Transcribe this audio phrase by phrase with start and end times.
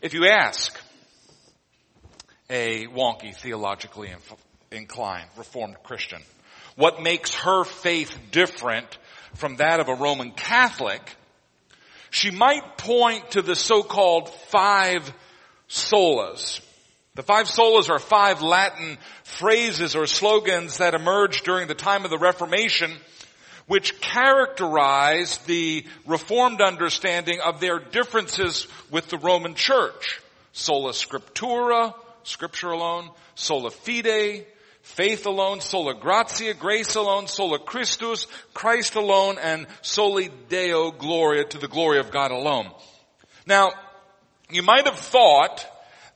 [0.00, 0.78] If you ask
[2.48, 4.12] a wonky, theologically
[4.70, 6.22] inclined, reformed Christian,
[6.76, 8.86] what makes her faith different
[9.34, 11.16] from that of a Roman Catholic,
[12.10, 15.12] she might point to the so-called five
[15.68, 16.60] solas.
[17.16, 22.10] The five solas are five Latin phrases or slogans that emerged during the time of
[22.10, 22.92] the Reformation
[23.68, 30.20] which characterize the Reformed understanding of their differences with the Roman Church.
[30.52, 31.94] Sola Scriptura,
[32.24, 34.46] Scripture alone, sola fide,
[34.82, 41.58] faith alone, sola gratia, grace alone, sola Christus, Christ alone, and soli Deo gloria, to
[41.58, 42.70] the glory of God alone.
[43.46, 43.70] Now,
[44.50, 45.64] you might have thought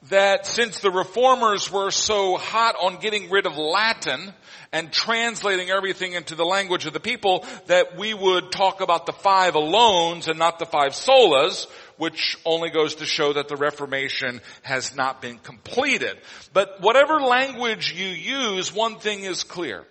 [0.09, 4.35] that since the reformers were so hot on getting rid of Latin
[4.73, 9.13] and translating everything into the language of the people that we would talk about the
[9.13, 11.67] five alones and not the five solas,
[11.99, 16.17] which only goes to show that the Reformation has not been completed.
[16.53, 19.85] But whatever language you use, one thing is clear.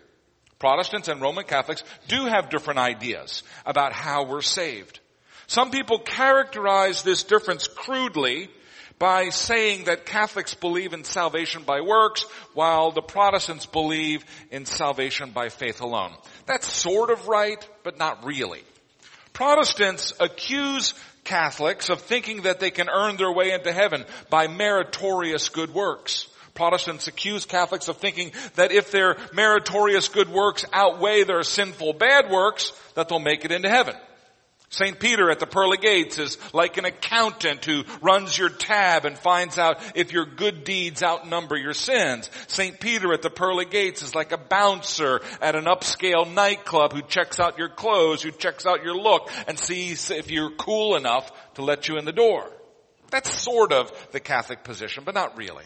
[0.59, 4.99] Protestants and Roman Catholics do have different ideas about how we're saved.
[5.47, 8.49] Some people characterize this difference crudely
[9.01, 12.21] by saying that Catholics believe in salvation by works
[12.53, 16.13] while the Protestants believe in salvation by faith alone.
[16.45, 18.61] That's sort of right, but not really.
[19.33, 20.93] Protestants accuse
[21.23, 26.27] Catholics of thinking that they can earn their way into heaven by meritorious good works.
[26.53, 32.29] Protestants accuse Catholics of thinking that if their meritorious good works outweigh their sinful bad
[32.29, 33.95] works, that they'll make it into heaven.
[34.71, 34.97] St.
[35.01, 39.57] Peter at the pearly gates is like an accountant who runs your tab and finds
[39.57, 42.29] out if your good deeds outnumber your sins.
[42.47, 42.79] St.
[42.79, 47.37] Peter at the pearly gates is like a bouncer at an upscale nightclub who checks
[47.37, 51.63] out your clothes, who checks out your look and sees if you're cool enough to
[51.63, 52.49] let you in the door.
[53.09, 55.65] That's sort of the Catholic position, but not really.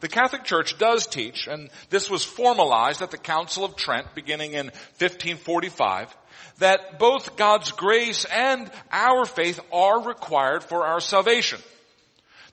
[0.00, 4.52] The Catholic Church does teach, and this was formalized at the Council of Trent beginning
[4.52, 6.16] in 1545,
[6.58, 11.60] that both God's grace and our faith are required for our salvation.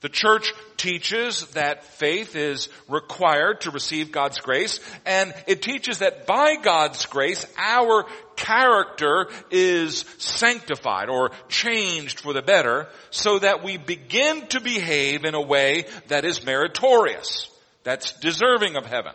[0.02, 6.26] The church teaches that faith is required to receive God's grace, and it teaches that
[6.26, 8.06] by God's grace, our
[8.36, 15.34] character is sanctified or changed for the better, so that we begin to behave in
[15.34, 17.50] a way that is meritorious,
[17.84, 19.14] that's deserving of heaven.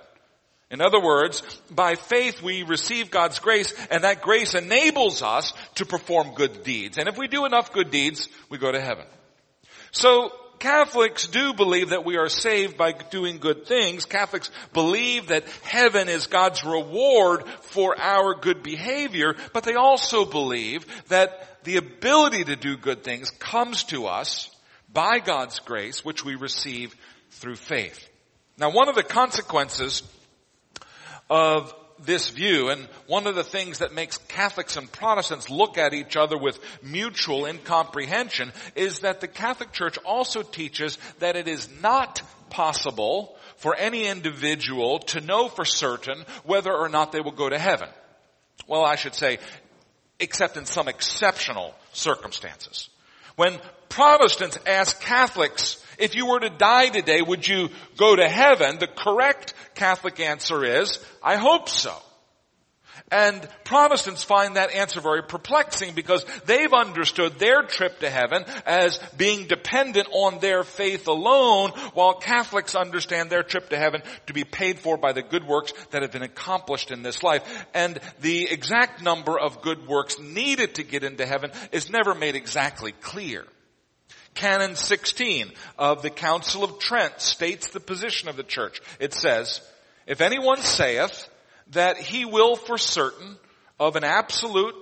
[0.70, 5.84] In other words, by faith we receive God's grace and that grace enables us to
[5.84, 6.96] perform good deeds.
[6.96, 9.04] And if we do enough good deeds, we go to heaven.
[9.90, 14.04] So Catholics do believe that we are saved by doing good things.
[14.04, 20.86] Catholics believe that heaven is God's reward for our good behavior, but they also believe
[21.08, 24.50] that the ability to do good things comes to us
[24.92, 26.94] by God's grace, which we receive
[27.30, 28.08] through faith.
[28.58, 30.02] Now one of the consequences
[31.30, 31.74] of
[32.04, 36.16] this view, and one of the things that makes Catholics and Protestants look at each
[36.16, 42.22] other with mutual incomprehension is that the Catholic Church also teaches that it is not
[42.48, 47.58] possible for any individual to know for certain whether or not they will go to
[47.58, 47.88] heaven.
[48.66, 49.38] Well, I should say,
[50.18, 52.88] except in some exceptional circumstances.
[53.36, 58.78] When Protestants ask Catholics, if you were to die today, would you go to heaven?
[58.78, 61.94] The correct Catholic answer is, I hope so.
[63.12, 68.98] And Protestants find that answer very perplexing because they've understood their trip to heaven as
[69.16, 74.44] being dependent on their faith alone, while Catholics understand their trip to heaven to be
[74.44, 77.42] paid for by the good works that have been accomplished in this life.
[77.74, 82.36] And the exact number of good works needed to get into heaven is never made
[82.36, 83.44] exactly clear.
[84.34, 88.80] Canon 16 of the Council of Trent states the position of the church.
[88.98, 89.60] It says,
[90.06, 91.28] if anyone saith
[91.72, 93.36] that he will for certain
[93.78, 94.74] of an absolute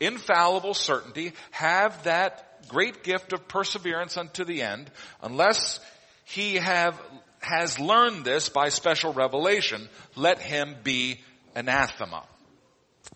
[0.00, 4.90] infallible certainty have that great gift of perseverance unto the end,
[5.22, 5.80] unless
[6.24, 7.00] he have,
[7.40, 11.20] has learned this by special revelation, let him be
[11.54, 12.24] anathema.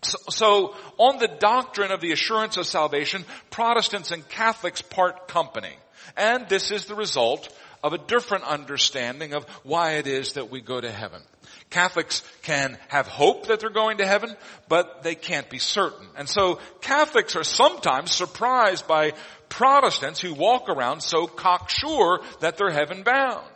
[0.03, 5.75] So, so, on the doctrine of the assurance of salvation, Protestants and Catholics part company.
[6.17, 7.49] And this is the result
[7.83, 11.21] of a different understanding of why it is that we go to heaven.
[11.69, 14.35] Catholics can have hope that they're going to heaven,
[14.67, 16.05] but they can't be certain.
[16.17, 19.13] And so Catholics are sometimes surprised by
[19.49, 23.47] Protestants who walk around so cocksure that they're heaven bound.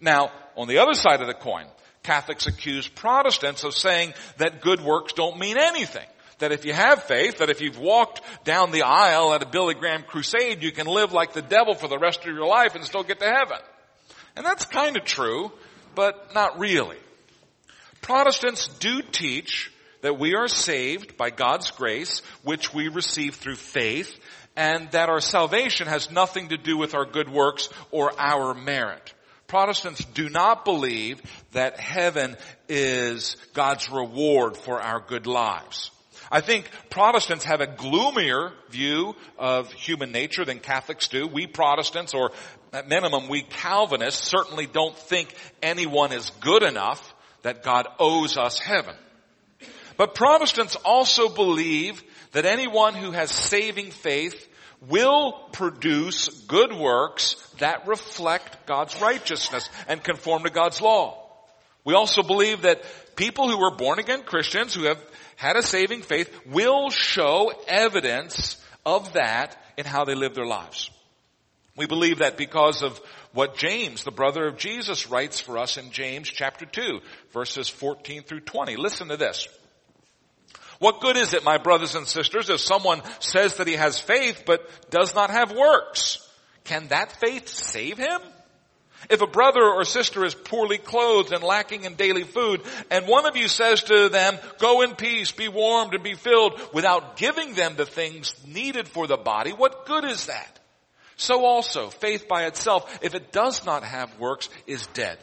[0.00, 1.66] Now, on the other side of the coin,
[2.02, 6.06] Catholics accuse Protestants of saying that good works don't mean anything.
[6.38, 9.74] that if you have faith, that if you've walked down the aisle at a Billy
[9.74, 12.82] Graham crusade, you can live like the devil for the rest of your life and
[12.84, 13.58] still get to heaven.
[14.36, 15.52] And that's kind of true,
[15.94, 16.96] but not really.
[18.00, 19.70] Protestants do teach
[20.00, 24.18] that we are saved by God's grace, which we receive through faith,
[24.56, 29.12] and that our salvation has nothing to do with our good works or our merit.
[29.50, 31.20] Protestants do not believe
[31.54, 32.36] that heaven
[32.68, 35.90] is God's reward for our good lives.
[36.30, 41.26] I think Protestants have a gloomier view of human nature than Catholics do.
[41.26, 42.30] We Protestants, or
[42.72, 47.12] at minimum we Calvinists, certainly don't think anyone is good enough
[47.42, 48.94] that God owes us heaven.
[49.96, 52.00] But Protestants also believe
[52.30, 54.46] that anyone who has saving faith
[54.88, 61.16] will produce good works that reflect God's righteousness and conform to God's law.
[61.84, 62.82] We also believe that
[63.16, 65.02] people who are born again Christians who have
[65.36, 70.90] had a saving faith will show evidence of that in how they live their lives.
[71.76, 73.00] We believe that because of
[73.32, 77.00] what James, the brother of Jesus, writes for us in James chapter 2,
[77.32, 78.76] verses 14 through 20.
[78.76, 79.48] Listen to this.
[80.80, 84.44] What good is it, my brothers and sisters, if someone says that he has faith
[84.46, 86.26] but does not have works?
[86.64, 88.20] Can that faith save him?
[89.10, 93.26] If a brother or sister is poorly clothed and lacking in daily food, and one
[93.26, 97.54] of you says to them, go in peace, be warmed and be filled, without giving
[97.54, 100.60] them the things needed for the body, what good is that?
[101.16, 105.18] So also, faith by itself, if it does not have works, is dead.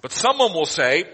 [0.00, 1.04] But someone will say,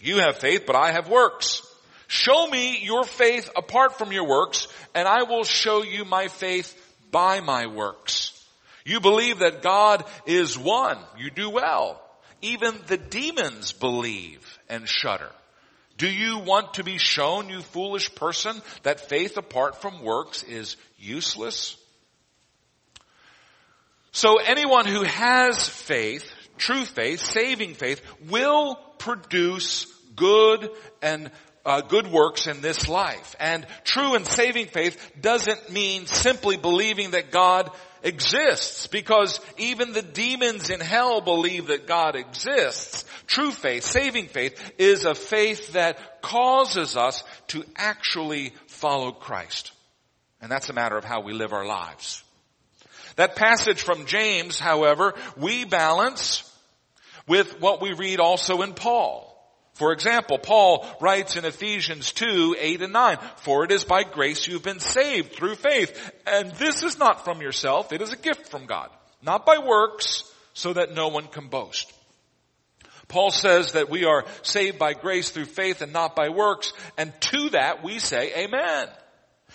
[0.00, 1.62] you have faith, but I have works.
[2.10, 4.66] Show me your faith apart from your works,
[4.96, 6.76] and I will show you my faith
[7.12, 8.36] by my works.
[8.84, 10.98] You believe that God is one.
[11.16, 12.02] You do well.
[12.42, 15.30] Even the demons believe and shudder.
[15.98, 20.76] Do you want to be shown, you foolish person, that faith apart from works is
[20.98, 21.76] useless?
[24.10, 26.28] So anyone who has faith,
[26.58, 29.86] true faith, saving faith, will produce
[30.16, 30.70] good
[31.00, 31.30] and
[31.64, 33.36] uh, good works in this life.
[33.38, 37.70] And true and saving faith doesn't mean simply believing that God
[38.02, 43.04] exists because even the demons in hell believe that God exists.
[43.26, 49.72] True faith, saving faith is a faith that causes us to actually follow Christ.
[50.40, 52.22] And that's a matter of how we live our lives.
[53.16, 56.42] That passage from James, however, we balance
[57.26, 59.29] with what we read also in Paul.
[59.80, 64.46] For example, Paul writes in Ephesians 2, 8 and 9, For it is by grace
[64.46, 68.50] you've been saved through faith, and this is not from yourself, it is a gift
[68.50, 68.90] from God,
[69.22, 71.90] not by works, so that no one can boast.
[73.08, 77.18] Paul says that we are saved by grace through faith and not by works, and
[77.32, 78.86] to that we say amen.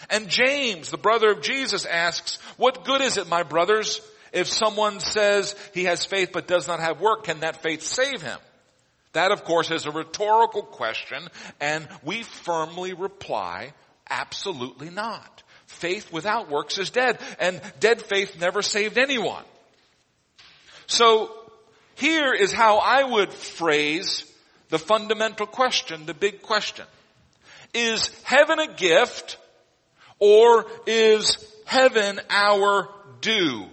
[0.10, 4.02] And James, the brother of Jesus, asks, what good is it, my brothers,
[4.34, 8.24] if someone says he has faith but does not have work, can that faith save
[8.24, 8.40] him?
[9.16, 11.24] That of course is a rhetorical question
[11.62, 13.72] and we firmly reply,
[14.10, 15.44] absolutely not.
[15.68, 19.44] Faith without works is dead and dead faith never saved anyone.
[20.88, 21.32] So
[21.96, 24.30] here is how I would phrase
[24.68, 26.86] the fundamental question, the big question.
[27.74, 29.38] Is heaven a gift
[30.20, 32.90] or is heaven our
[33.22, 33.68] due?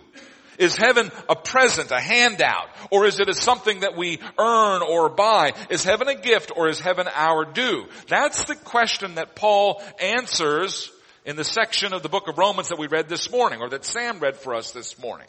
[0.58, 5.08] Is heaven a present, a handout, or is it a something that we earn or
[5.08, 5.52] buy?
[5.70, 7.86] Is heaven a gift or is heaven our due?
[8.08, 10.90] That's the question that Paul answers
[11.24, 13.84] in the section of the book of Romans that we read this morning, or that
[13.84, 15.28] Sam read for us this morning.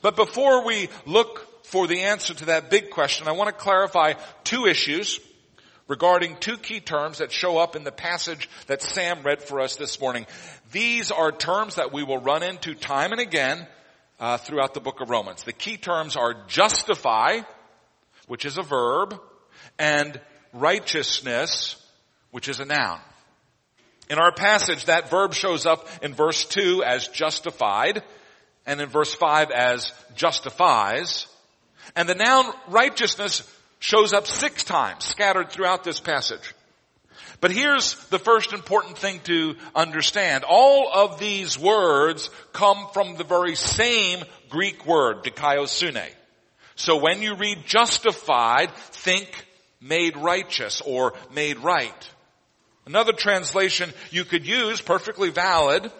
[0.00, 4.14] But before we look for the answer to that big question, I want to clarify
[4.44, 5.20] two issues
[5.88, 9.76] regarding two key terms that show up in the passage that Sam read for us
[9.76, 10.26] this morning.
[10.70, 13.66] These are terms that we will run into time and again
[14.20, 15.44] uh, throughout the book of Romans.
[15.44, 17.40] The key terms are justify,
[18.26, 19.20] which is a verb,
[19.78, 20.20] and
[20.52, 21.76] righteousness,
[22.30, 23.00] which is a noun.
[24.10, 28.02] In our passage, that verb shows up in verse 2 as justified,
[28.66, 31.26] and in verse 5 as justifies.
[31.94, 33.42] And the noun righteousness
[33.78, 36.54] shows up six times scattered throughout this passage.
[37.40, 40.44] But here's the first important thing to understand.
[40.44, 46.08] All of these words come from the very same Greek word, dikaiosune.
[46.74, 49.28] So when you read justified, think
[49.80, 52.10] made righteous or made right.
[52.86, 55.92] Another translation you could use, perfectly valid,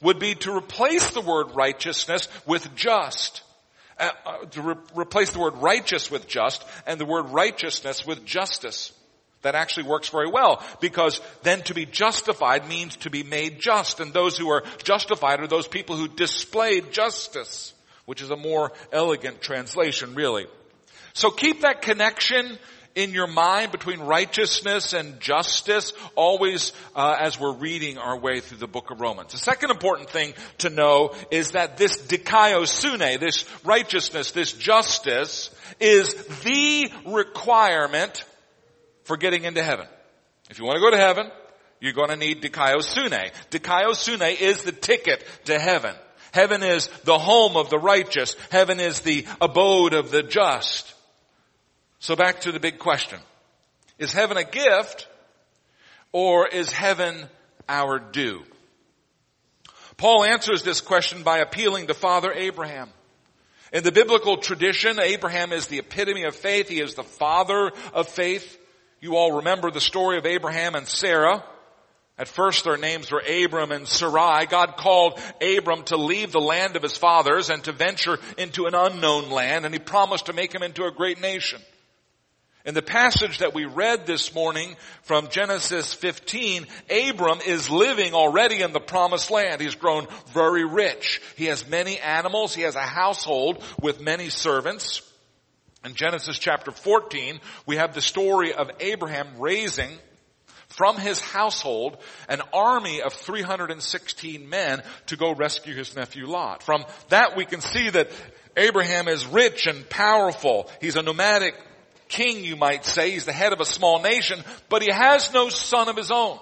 [0.00, 3.42] would be to replace the word righteousness with just.
[3.98, 8.24] Uh, uh, to re- replace the word righteous with just and the word righteousness with
[8.24, 8.92] justice.
[9.42, 14.00] That actually works very well because then to be justified means to be made just
[14.00, 17.74] and those who are justified are those people who displayed justice,
[18.06, 20.46] which is a more elegant translation really.
[21.12, 22.58] So keep that connection
[22.94, 28.58] in your mind between righteousness and justice always uh, as we're reading our way through
[28.58, 29.32] the book of Romans.
[29.32, 36.14] The second important thing to know is that this dikaiosune, this righteousness, this justice is
[36.44, 38.24] the requirement
[39.04, 39.86] for getting into heaven.
[40.50, 41.30] If you want to go to heaven,
[41.80, 43.32] you're going to need dikaiosune.
[43.50, 45.94] Dikaiosune is the ticket to heaven.
[46.32, 48.36] Heaven is the home of the righteous.
[48.50, 50.94] Heaven is the abode of the just.
[51.98, 53.20] So back to the big question.
[53.98, 55.08] Is heaven a gift
[56.10, 57.28] or is heaven
[57.68, 58.42] our due?
[59.96, 62.88] Paul answers this question by appealing to Father Abraham.
[63.72, 66.68] In the biblical tradition, Abraham is the epitome of faith.
[66.68, 68.58] He is the father of faith.
[69.02, 71.42] You all remember the story of Abraham and Sarah.
[72.16, 74.46] At first their names were Abram and Sarai.
[74.46, 78.76] God called Abram to leave the land of his fathers and to venture into an
[78.76, 81.60] unknown land and he promised to make him into a great nation.
[82.64, 86.68] In the passage that we read this morning from Genesis 15,
[87.08, 89.60] Abram is living already in the promised land.
[89.60, 91.20] He's grown very rich.
[91.36, 92.54] He has many animals.
[92.54, 95.02] He has a household with many servants.
[95.84, 99.90] In Genesis chapter 14, we have the story of Abraham raising
[100.68, 101.96] from his household
[102.28, 106.62] an army of 316 men to go rescue his nephew Lot.
[106.62, 108.10] From that we can see that
[108.56, 110.70] Abraham is rich and powerful.
[110.80, 111.54] He's a nomadic
[112.08, 113.10] king, you might say.
[113.10, 116.38] He's the head of a small nation, but he has no son of his own.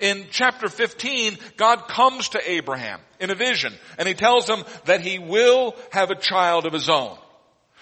[0.00, 5.00] In chapter 15, God comes to Abraham in a vision and he tells him that
[5.00, 7.18] he will have a child of his own.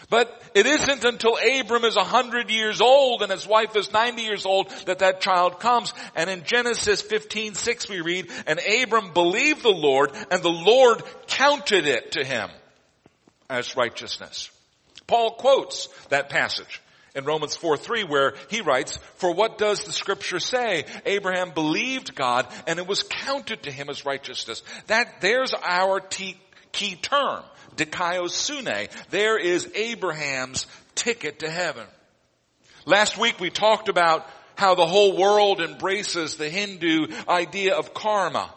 [0.09, 4.23] But it isn't until Abram is a hundred years old and his wife is 90
[4.23, 5.93] years old that that child comes.
[6.15, 11.03] And in Genesis 15, 6 we read, and Abram believed the Lord and the Lord
[11.27, 12.51] counted it to him
[13.51, 14.51] as righteousness.
[15.07, 16.81] Paul quotes that passage
[17.17, 20.85] in Romans 4, 3 where he writes, for what does the scripture say?
[21.05, 24.63] Abraham believed God and it was counted to him as righteousness.
[24.87, 26.39] That, there's our key
[27.03, 27.43] term
[27.77, 28.91] dikaiosune.
[29.11, 31.87] There is Abraham's ticket to heaven.
[32.85, 38.53] Last week we talked about how the whole world embraces the Hindu idea of karma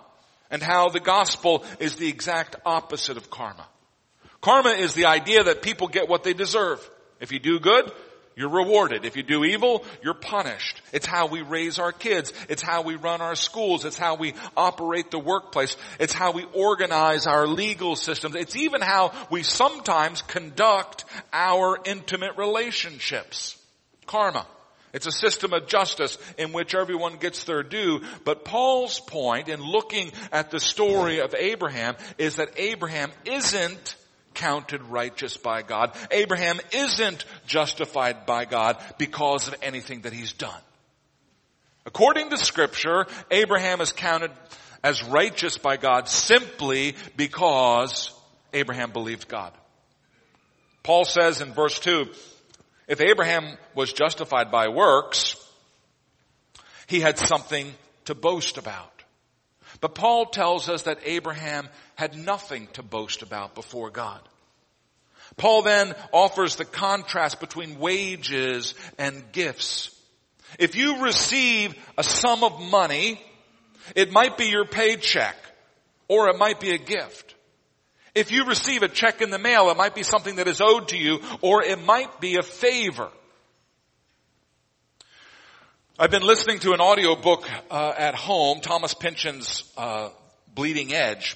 [0.50, 3.68] and how the gospel is the exact opposite of karma.
[4.42, 6.80] Karma is the idea that people get what they deserve.
[7.20, 7.92] If you do good,
[8.40, 9.04] you're rewarded.
[9.04, 10.82] If you do evil, you're punished.
[10.94, 12.32] It's how we raise our kids.
[12.48, 13.84] It's how we run our schools.
[13.84, 15.76] It's how we operate the workplace.
[16.00, 18.36] It's how we organize our legal systems.
[18.36, 21.04] It's even how we sometimes conduct
[21.34, 23.58] our intimate relationships.
[24.06, 24.48] Karma.
[24.94, 28.04] It's a system of justice in which everyone gets their due.
[28.24, 33.98] But Paul's point in looking at the story of Abraham is that Abraham isn't
[34.34, 35.96] counted righteous by God.
[36.12, 40.62] Abraham isn't justified by God because of anything that he's done.
[41.86, 44.32] According to scripture, Abraham is counted
[44.84, 48.12] as righteous by God simply because
[48.54, 49.54] Abraham believed God.
[50.84, 52.08] Paul says in verse 2,
[52.88, 55.36] if Abraham was justified by works,
[56.88, 57.72] he had something
[58.06, 59.04] to boast about.
[59.82, 61.70] But Paul tells us that Abraham
[62.00, 64.22] had nothing to boast about before God.
[65.36, 69.94] Paul then offers the contrast between wages and gifts.
[70.58, 73.22] If you receive a sum of money,
[73.98, 75.36] it might be your paycheck
[76.08, 77.36] or it might be a gift.
[78.16, 80.88] If you receive a check in the mail, it might be something that is owed
[80.90, 83.10] to you or it might be a favor.
[86.00, 90.12] I've been listening to an audiobook uh, at home, Thomas Pynchon's uh,
[90.56, 91.36] Bleeding Edge,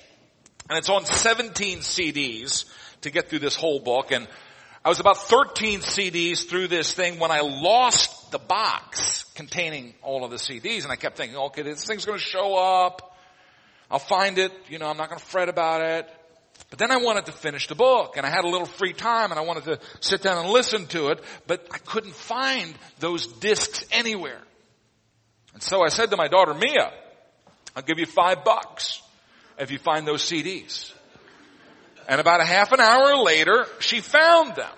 [0.70, 2.66] and it's on 17 CDs
[3.02, 4.12] to get through this whole book.
[4.12, 4.28] And
[4.84, 10.24] I was about 13 CDs through this thing when I lost the box containing all
[10.24, 13.18] of the CDs, and I kept thinking, okay, this thing's going to show up.
[13.90, 14.52] I'll find it.
[14.70, 16.10] You know, I'm not going to fret about it.
[16.70, 19.32] But then I wanted to finish the book and I had a little free time
[19.32, 23.28] and I wanted to sit down and listen to it, but I couldn't find those
[23.28, 24.42] discs anywhere.
[25.54, 26.92] And so I said to my daughter, Mia,
[27.76, 29.02] I'll give you five bucks
[29.58, 30.94] if you find those CDs.
[32.08, 34.72] And about a half an hour later, she found them.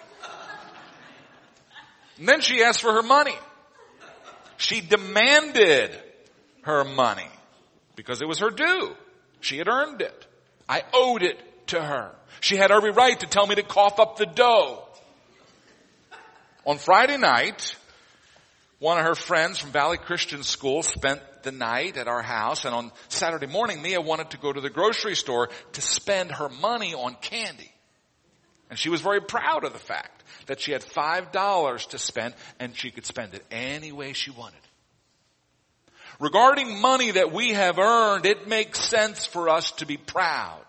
[2.17, 3.35] And then she asked for her money.
[4.57, 5.91] She demanded
[6.61, 7.29] her money
[7.95, 8.95] because it was her due.
[9.41, 10.25] She had earned it.
[10.67, 12.11] I owed it to her.
[12.39, 14.87] She had every right to tell me to cough up the dough.
[16.65, 17.75] On Friday night,
[18.79, 22.75] one of her friends from Valley Christian School spent the night at our house and
[22.75, 26.93] on Saturday morning Mia wanted to go to the grocery store to spend her money
[26.93, 27.71] on candy.
[28.69, 32.33] And she was very proud of the fact that she had five dollars to spend
[32.59, 34.59] and she could spend it any way she wanted.
[36.19, 40.63] Regarding money that we have earned, it makes sense for us to be proud.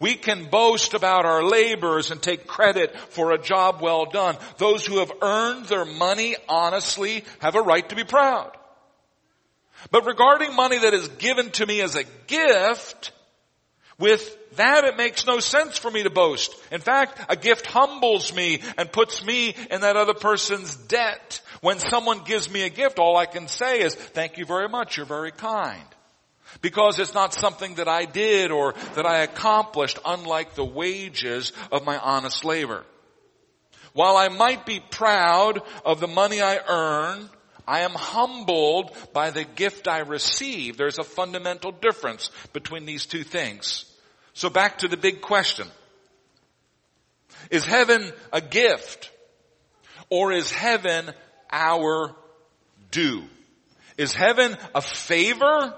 [0.00, 4.36] We can boast about our labors and take credit for a job well done.
[4.58, 8.50] Those who have earned their money honestly have a right to be proud.
[9.90, 13.12] But regarding money that is given to me as a gift,
[13.98, 16.54] with that it makes no sense for me to boast.
[16.72, 21.40] In fact, a gift humbles me and puts me in that other person's debt.
[21.60, 24.96] When someone gives me a gift, all I can say is, thank you very much,
[24.96, 25.84] you're very kind.
[26.60, 31.84] Because it's not something that I did or that I accomplished, unlike the wages of
[31.84, 32.84] my honest labor.
[33.92, 37.28] While I might be proud of the money I earn,
[37.66, 40.76] I am humbled by the gift I receive.
[40.76, 43.84] There's a fundamental difference between these two things.
[44.34, 45.68] So back to the big question.
[47.50, 49.10] Is heaven a gift?
[50.10, 51.10] Or is heaven
[51.50, 52.14] our
[52.90, 53.24] due?
[53.96, 55.74] Is heaven a favor?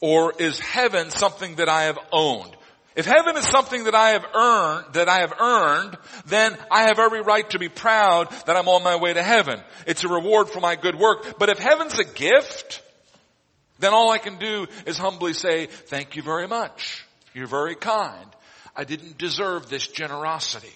[0.00, 2.54] Or is heaven something that I have owned?
[2.94, 6.98] If heaven is something that I have earned, that I have earned, then I have
[6.98, 9.60] every right to be proud that I'm on my way to heaven.
[9.86, 11.38] It's a reward for my good work.
[11.38, 12.82] But if heaven's a gift,
[13.78, 17.04] then all I can do is humbly say, thank you very much.
[17.34, 18.26] You're very kind.
[18.74, 20.74] I didn't deserve this generosity.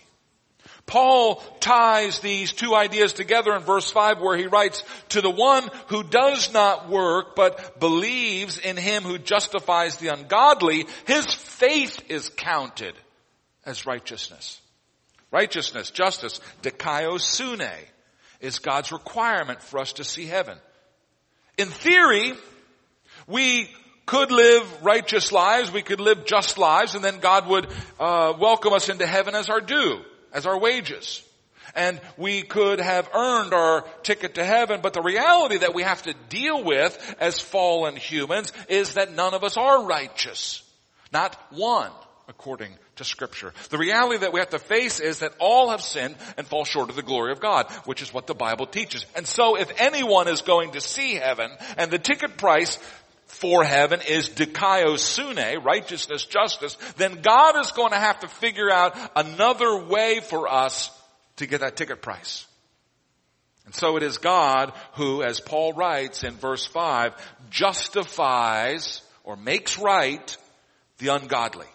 [0.87, 5.69] Paul ties these two ideas together in verse 5 where he writes, to the one
[5.87, 12.29] who does not work but believes in him who justifies the ungodly, his faith is
[12.29, 12.95] counted
[13.65, 14.61] as righteousness.
[15.31, 17.73] Righteousness, justice, dikaiosune,
[18.41, 20.59] is God's requirement for us to see heaven.
[21.57, 22.35] In theory,
[23.27, 23.71] we
[24.05, 27.69] could live righteous lives, we could live just lives, and then God would
[28.01, 31.23] uh, welcome us into heaven as our due as our wages.
[31.75, 36.03] And we could have earned our ticket to heaven, but the reality that we have
[36.03, 40.63] to deal with as fallen humans is that none of us are righteous.
[41.13, 41.91] Not one,
[42.29, 43.55] according to scripture.
[43.71, 46.91] The reality that we have to face is that all have sinned and fall short
[46.91, 49.07] of the glory of God, which is what the Bible teaches.
[49.17, 52.79] And so if anyone is going to see heaven and the ticket price
[53.33, 58.97] for heaven is dikaiosune, righteousness, justice, then God is going to have to figure out
[59.17, 60.91] another way for us
[61.37, 62.47] to get that ticket price.
[63.65, 67.15] And so it is God who, as Paul writes in verse 5,
[67.51, 70.37] justifies or makes right
[70.99, 71.67] the ungodly.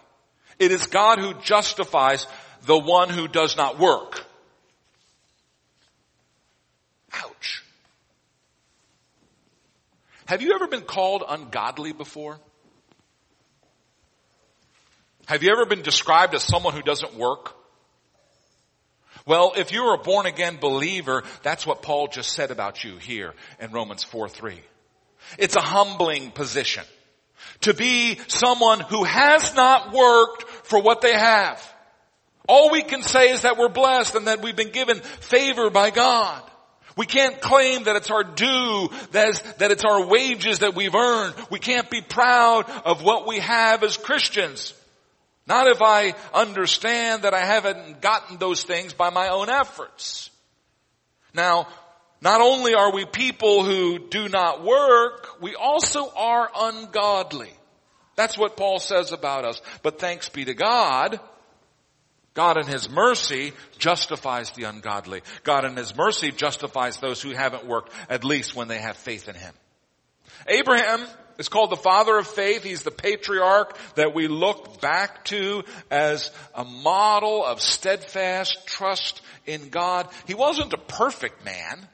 [0.60, 2.28] It is God who justifies
[2.66, 4.24] the one who does not work.
[7.14, 7.64] Ouch.
[10.28, 12.38] Have you ever been called ungodly before?
[15.26, 17.56] Have you ever been described as someone who doesn't work?
[19.26, 23.34] Well, if you're a born again believer, that's what Paul just said about you here
[23.60, 24.60] in Romans 4 3.
[25.38, 26.84] It's a humbling position.
[27.62, 31.62] To be someone who has not worked for what they have.
[32.48, 35.90] All we can say is that we're blessed and that we've been given favor by
[35.90, 36.42] God.
[36.98, 41.36] We can't claim that it's our due, that, it's our wages that we've earned.
[41.52, 44.74] We can't be proud of what we have as Christians.
[45.46, 50.32] Not if I understand that I haven't gotten those things by my own efforts.
[51.34, 51.68] Now,
[52.20, 57.52] not only are we people who do not work, we also are ungodly.
[58.16, 59.62] That's what Paul says about us.
[59.84, 61.20] But thanks be to God,
[62.38, 65.24] God in His mercy justifies the ungodly.
[65.44, 69.28] God in His mercy justifies those who haven't worked, at least when they have faith
[69.28, 69.56] in Him.
[70.48, 71.04] Abraham
[71.40, 72.64] is called the father of faith.
[72.64, 79.70] He's the patriarch that we look back to as a model of steadfast trust in
[79.70, 80.08] God.
[80.28, 81.88] He wasn't a perfect man.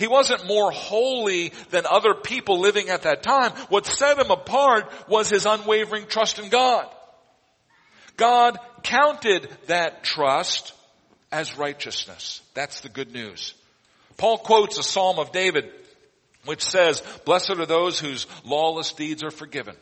[0.00, 3.52] He wasn't more holy than other people living at that time.
[3.68, 6.88] What set him apart was his unwavering trust in God.
[8.16, 10.72] God counted that trust
[11.32, 12.40] as righteousness.
[12.54, 13.54] That's the good news.
[14.16, 15.70] Paul quotes a Psalm of David
[16.44, 19.74] which says, blessed are those whose lawless deeds are forgiven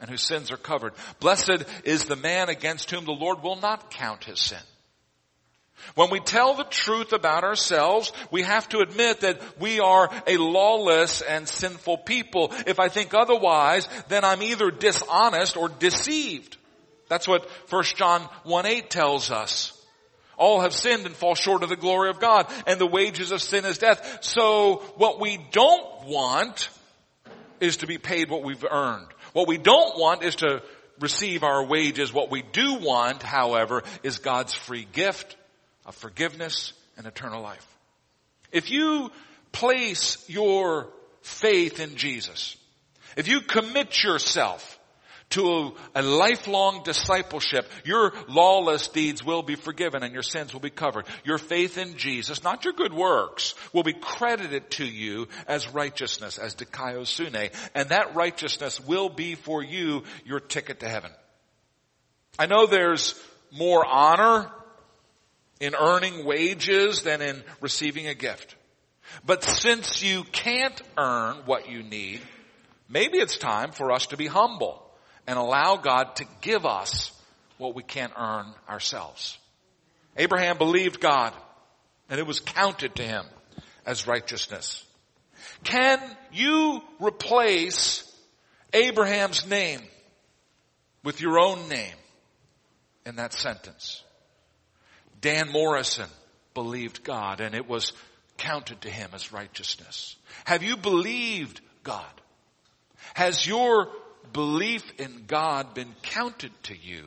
[0.00, 0.92] and whose sins are covered.
[1.20, 4.58] Blessed is the man against whom the Lord will not count his sin.
[5.94, 10.36] When we tell the truth about ourselves, we have to admit that we are a
[10.36, 12.52] lawless and sinful people.
[12.66, 16.58] If I think otherwise, then I'm either dishonest or deceived.
[17.12, 19.78] That's what 1 John 1 8 tells us.
[20.38, 23.42] All have sinned and fall short of the glory of God, and the wages of
[23.42, 24.20] sin is death.
[24.22, 26.70] So what we don't want
[27.60, 29.08] is to be paid what we've earned.
[29.34, 30.62] What we don't want is to
[31.00, 32.14] receive our wages.
[32.14, 35.36] What we do want, however, is God's free gift
[35.84, 37.66] of forgiveness and eternal life.
[38.52, 39.12] If you
[39.52, 40.88] place your
[41.20, 42.56] faith in Jesus,
[43.18, 44.78] if you commit yourself
[45.32, 50.70] to a, lifelong discipleship, your lawless deeds will be forgiven and your sins will be
[50.70, 51.06] covered.
[51.24, 56.38] Your faith in Jesus, not your good works, will be credited to you as righteousness,
[56.38, 61.10] as dikaiosune, and that righteousness will be for you your ticket to heaven.
[62.38, 63.14] I know there's
[63.50, 64.50] more honor
[65.60, 68.56] in earning wages than in receiving a gift.
[69.24, 72.20] But since you can't earn what you need,
[72.88, 74.81] maybe it's time for us to be humble
[75.26, 77.12] and allow God to give us
[77.58, 79.38] what we can't earn ourselves.
[80.16, 81.32] Abraham believed God
[82.10, 83.24] and it was counted to him
[83.86, 84.84] as righteousness.
[85.64, 86.00] Can
[86.32, 88.04] you replace
[88.72, 89.80] Abraham's name
[91.04, 91.94] with your own name
[93.06, 94.02] in that sentence?
[95.20, 96.08] Dan Morrison
[96.54, 97.92] believed God and it was
[98.38, 100.16] counted to him as righteousness.
[100.44, 102.04] Have you believed God?
[103.14, 103.88] Has your
[104.32, 107.04] belief in God been counted to you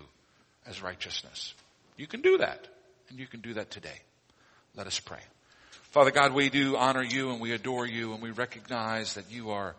[0.65, 1.53] as righteousness?
[1.97, 2.67] You can do that
[3.09, 4.01] and you can do that today.
[4.75, 5.19] Let us pray.
[5.91, 9.51] Father God, we do honor you and we adore you and we recognize that you
[9.51, 9.75] are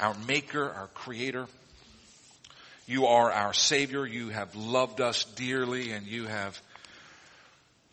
[0.00, 1.46] our maker, our creator.
[2.86, 4.04] You are our savior.
[4.04, 6.60] You have loved us dearly and you have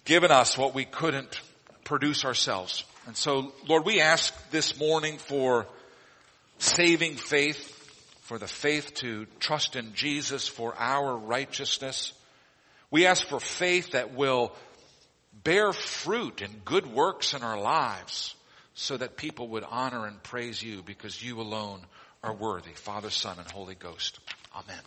[0.06, 1.40] given us what we couldn't
[1.84, 2.84] produce ourselves.
[3.06, 5.68] And so, Lord, we ask this morning for
[6.58, 7.77] saving faith,
[8.28, 12.12] for the faith to trust in Jesus for our righteousness.
[12.92, 14.54] We ask for faith that will
[15.46, 18.36] bear fruit in good works in our lives
[18.74, 21.80] so that people would honor and praise you because you alone
[22.22, 22.74] are worthy.
[22.74, 24.20] Father, Son, and Holy Ghost.
[24.54, 24.82] Amen.